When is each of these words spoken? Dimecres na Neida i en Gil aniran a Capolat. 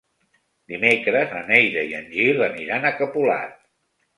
Dimecres 0.71 1.35
na 1.35 1.43
Neida 1.51 1.83
i 1.91 1.95
en 1.99 2.09
Gil 2.17 2.43
aniran 2.49 2.89
a 2.89 2.93
Capolat. 3.03 3.57